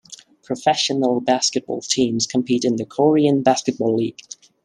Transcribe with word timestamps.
Professional 0.41 1.19
basketball 1.21 1.79
teams 1.81 2.25
compete 2.25 2.65
in 2.65 2.77
the 2.77 2.85
Korean 2.87 3.43
Basketball 3.43 3.95
League. 3.97 4.17